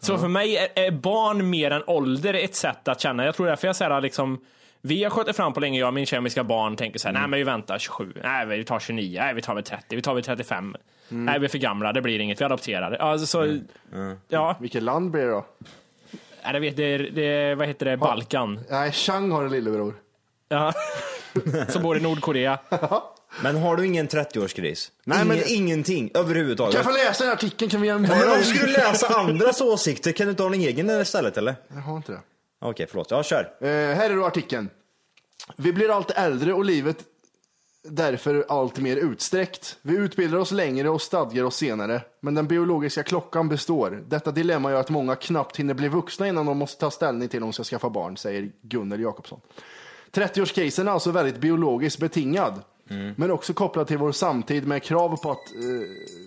[0.00, 3.24] Så för mig är, är barn mer än ålder ett sätt att känna.
[3.24, 4.40] Jag tror därför jag säger liksom
[4.86, 7.22] vi har skjutit fram på länge, jag och min kemiska barn tänker så här, nej
[7.28, 10.14] men vi väntar 27, nej vi tar 29, nej vi tar väl 30, vi tar
[10.14, 10.76] väl 35.
[11.08, 12.92] Nej vi är för gamla, det blir inget, vi adopterar.
[12.92, 13.58] Alltså, så,
[14.28, 15.46] Ja, Vilket land blir det då?
[16.44, 18.60] nej, det vet, det, är- det, är- vad heter det, Balkan.
[18.70, 19.94] Nej, Chang har en lillebror.
[20.48, 20.72] Ja.
[21.68, 22.58] Som bor i Nordkorea.
[23.42, 24.90] Men har du ingen 30-årskris?
[25.04, 26.74] Nej, Ingen, men- Ingenting överhuvudtaget?
[26.74, 27.70] Kan jag få läsa den här artikeln?
[27.70, 28.28] Kan vi Men jämföra?
[28.28, 30.12] varför ska du läsa andras åsikter?
[30.12, 31.54] Kan du inte ha en egen istället eller?
[31.68, 32.20] Jag har inte det.
[32.66, 33.10] Okej, förlåt.
[33.10, 33.54] Ja, kör.
[33.60, 34.70] Eh, här är då artikeln.
[35.56, 37.04] Vi blir allt äldre och livet
[37.88, 39.78] därför allt mer utsträckt.
[39.82, 42.02] Vi utbildar oss längre och stadgar oss senare.
[42.20, 44.04] Men den biologiska klockan består.
[44.08, 47.42] Detta dilemma gör att många knappt hinner bli vuxna innan de måste ta ställning till
[47.42, 49.40] om de ska skaffa barn, säger Gunnel Jakobsson.
[50.12, 52.62] 30-årskrisen är alltså väldigt biologiskt betingad.
[53.16, 55.60] Men också kopplad till vår samtid med krav på att eh,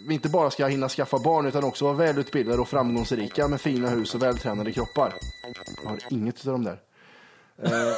[0.08, 3.90] vi inte bara ska hinna skaffa barn utan också vara välutbildade och framgångsrika med fina
[3.90, 5.14] hus och vältränade kroppar.
[5.84, 6.82] Jag har inget av de där.
[7.64, 7.94] Eh,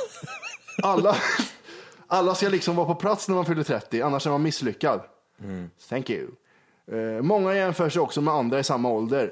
[0.84, 1.16] alla,
[2.08, 5.02] alla ska liksom vara på plats när man fyller 30, annars är man misslyckad.
[5.90, 6.28] Thank you.
[6.92, 9.32] Eh, många jämför sig också med andra i samma ålder,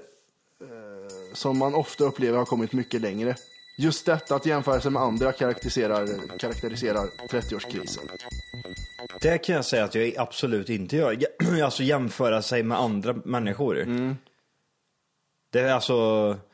[0.61, 3.35] eh, som man ofta upplever har kommit mycket längre.
[3.77, 6.07] Just detta att jämföra sig med andra karaktäriserar,
[6.39, 7.99] karaktäriserar 30-årskrisen.
[9.21, 11.17] Det kan jag säga att jag absolut inte gör.
[11.63, 13.87] Alltså jämföra sig med andra människor.
[15.51, 15.93] Det är alltså...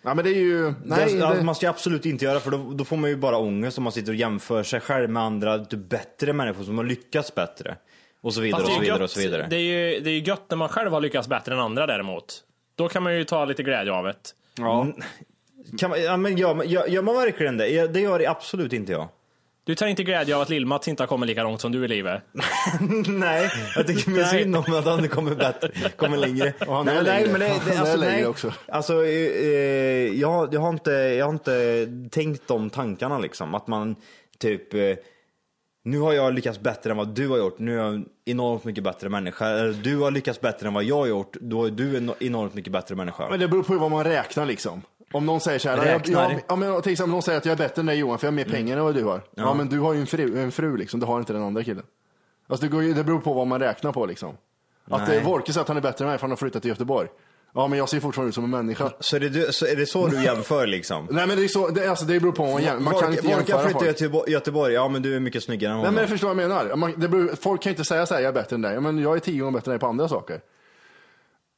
[0.02, 0.74] Ja, men det är ju...
[0.86, 3.38] Nej, det, det, Man ska absolut inte göra för då, då får man ju bara
[3.38, 6.86] ångest om man sitter och jämför sig själv med andra typ, bättre människor som har
[6.86, 7.78] lyckats bättre.
[8.22, 9.48] Och så vidare och så vidare och så gött- vidare.
[9.50, 9.60] Det är,
[9.94, 12.44] ju, det är ju gött när man själv har lyckats bättre än andra däremot.
[12.76, 14.16] Då kan man ju ta lite glädje av det.
[14.58, 14.88] ja.
[15.78, 17.88] Kan man, ja, men gör, gör, gör man verkligen det?
[17.88, 19.10] Det gör det absolut inte jag.
[19.66, 21.88] Du tar inte glädje av att Lill-Mats inte har kommit lika långt som du i
[21.88, 22.22] livet.
[23.08, 26.54] nej, jag tycker mer synd om att han kommer bättre, kommer längre.
[26.68, 27.32] Och han nej, är nej, längre.
[27.32, 28.26] men det, det, Han är alltså, längre nej.
[28.26, 28.54] också.
[28.68, 33.56] Alltså, eh, eh, jag, jag, har inte, jag har inte tänkt de tankarna liksom.
[33.56, 33.96] Att man
[34.38, 34.96] typ, eh,
[35.84, 37.60] nu har jag lyckats bättre än vad du har gjort.
[37.60, 39.48] Nu är jag en enormt mycket bättre människa.
[39.48, 41.38] Eller du har lyckats bättre än vad jag har gjort.
[41.42, 43.30] Då är du en enormt mycket bättre människa.
[43.30, 44.82] Men det beror på vad man räknar liksom.
[45.14, 47.54] Om någon säger så här, jag, jag, ja, men till exempel någon säger att jag
[47.54, 49.22] är bättre än dig Johan för jag har mer pengar än vad du har.
[49.36, 49.54] Ja.
[49.54, 51.84] men du har ju en fru, en fru liksom, det har inte den andra killen.
[52.48, 54.38] Alltså det, går ju, det beror på vad man räknar på liksom.
[54.90, 55.18] Att Nej.
[55.18, 57.08] eh, Wolke säger att han är bättre än mig för han har flyttat till Göteborg.
[57.56, 58.92] Ja men jag ser fortfarande ut som en människa.
[59.00, 61.08] Så det, du, så är det så du jämför liksom?
[61.12, 62.84] Nej men det är så, det, alltså, det beror på vad man jämför.
[62.84, 63.98] Man kan inte jämföra flyttar folk.
[63.98, 65.94] till Göteborg- ja men du är mycket snyggare än Nej honom.
[65.94, 66.76] men jag förstår vad jag menar.
[66.76, 68.74] Man, beror, folk kan inte säga så här, jag är bättre än dig.
[68.74, 70.40] Ja, Men jag är tio gånger bättre än dig på andra saker.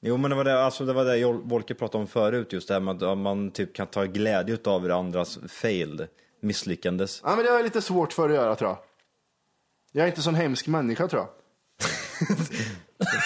[0.07, 2.73] Jo men det var det, alltså, det var det Volke pratade om förut, just det
[2.73, 6.07] här med att man typ kan ta glädje av andras failed,
[6.41, 7.21] misslyckandes.
[7.23, 8.77] Ja men det är lite svårt för att göra tror jag.
[9.91, 11.29] Jag är inte sån hemsk människa tror jag.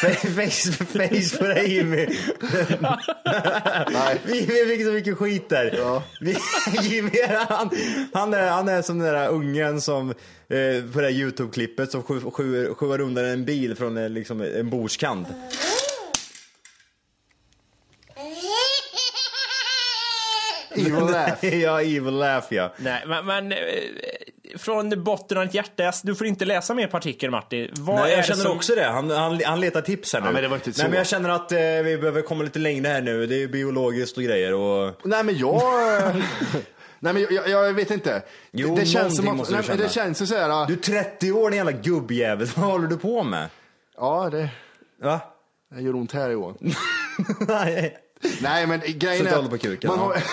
[0.35, 2.07] face, face på dig Jimmy!
[3.91, 4.21] Nej.
[4.25, 5.75] Vi, fick så mycket skit där.
[5.77, 6.03] Ja.
[6.81, 7.11] Jimmy,
[7.49, 7.69] han,
[8.13, 10.15] han, är, han är som den där ungen som, eh,
[10.93, 12.03] på det här YouTube-klippet som
[12.75, 15.27] sjuar undan en bil från en, liksom, en bordskant.
[20.79, 21.45] Evil laugh.
[21.55, 22.73] ja, evil laugh ja.
[22.77, 23.57] Nej, men, men eh,
[24.57, 27.69] från botten av ditt hjärta, du får inte läsa mer på artikeln Martin.
[27.73, 28.57] Vad Nej, jag det känner som...
[28.57, 28.85] också det.
[28.85, 30.27] Han, han, han letar tips här nu.
[30.27, 30.81] Ja, men det var inte så.
[30.81, 33.25] Nej, men jag känner att eh, vi behöver komma lite längre här nu.
[33.25, 34.53] Det är biologiskt och grejer.
[34.53, 34.93] Och...
[35.03, 35.61] Nej men jag...
[36.99, 38.21] Nej men jag, jag vet inte.
[38.51, 39.37] Jo, det känns som att...
[39.37, 39.89] måste du Nej, det känna.
[39.89, 40.67] känns ju så här...
[40.67, 42.47] Du är 30 år din jävla gubbjävel.
[42.55, 43.47] Vad håller du på med?
[43.97, 44.49] Ja, det,
[45.01, 45.21] Va?
[45.75, 46.57] det gör ont här Johan.
[47.39, 47.97] Nej.
[48.41, 49.35] Nej men grejen Sätt är...
[49.35, 50.05] håller på kuken, man, ja.
[50.05, 50.23] har,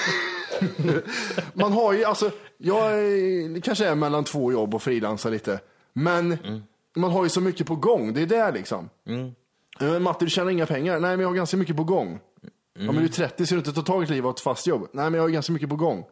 [1.54, 2.30] man har ju alltså...
[2.58, 5.60] Jag är, kanske är mellan två jobb och frilansar lite.
[5.92, 6.62] Men Mm.
[6.96, 8.12] man har ju så mycket på gång.
[8.14, 8.88] Det är det liksom.
[9.06, 10.02] Mm.
[10.02, 10.92] Matte, du tjänar inga pengar.
[11.00, 12.20] Nej, men jag har ganska mycket på gång.
[12.42, 12.48] Ja,
[12.82, 12.94] Mm.
[12.94, 14.66] men du är 30 så du inte tar tag i ett liv och ett fast
[14.66, 14.88] jobb.
[14.92, 16.04] Nej, men jag har ganska mycket på gång.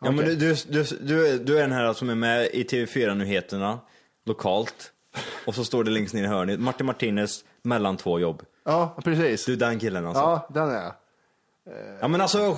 [0.00, 0.36] Ja, men Okej.
[0.36, 3.78] du, du, du, du är den här som är med i TV4-nyheterna,
[4.26, 4.92] lokalt.
[5.46, 8.42] Och så står det längst ner i hörnet, Martin Martinez, mellan två jobb.
[8.64, 9.44] Ja, precis.
[9.46, 10.22] Du är den killen alltså.
[10.22, 10.92] Ja, den är jag.
[12.00, 12.56] Ja men alltså,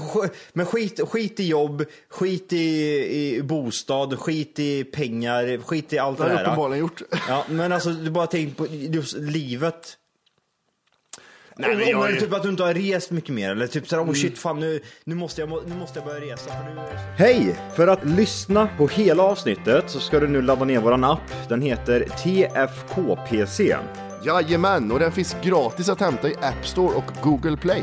[0.53, 6.19] men skit, skit i jobb, skit i, i bostad, skit i pengar, skit i allt
[6.19, 6.45] Det det, har där.
[6.45, 7.03] uppenbarligen gjort.
[7.29, 9.97] Ja, men alltså du bara tänk på just livet.
[11.59, 14.03] Nej, men Om jag typ att du inte har rest mycket mer eller typ såhär,
[14.05, 16.51] oh shit fan nu, nu, måste jag, nu måste jag börja resa.
[16.51, 16.81] För nu...
[17.17, 17.57] Hej!
[17.77, 21.49] För att lyssna på hela avsnittet så ska du nu ladda ner våran app.
[21.49, 23.77] Den heter TFKPC.
[24.25, 27.83] Jajamän, och den finns gratis att hämta i App Store och Google Play.